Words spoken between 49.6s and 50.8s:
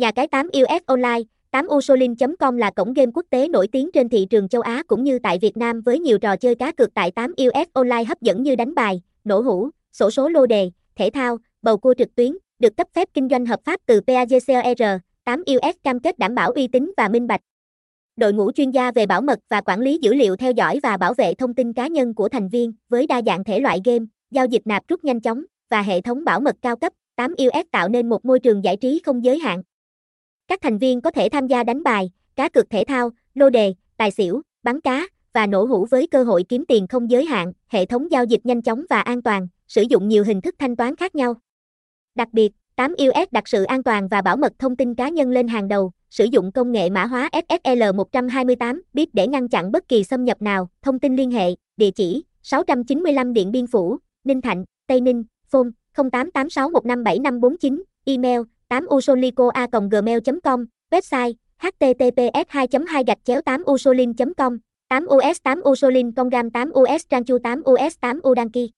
bất kỳ xâm nhập nào.